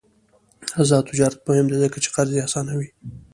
آزاد 0.81 1.03
تجارت 1.09 1.37
مهم 1.47 1.65
دی 1.69 1.77
ځکه 1.83 1.97
چې 2.03 2.09
قرضې 2.15 2.39
اسانوي. 2.47 2.89